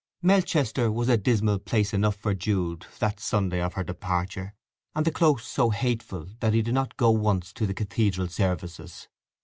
[0.23, 4.55] Melchester was a dismal place enough for Jude that Sunday of her departure,
[4.95, 9.07] and the Close so hateful that he did not go once to the cathedral services.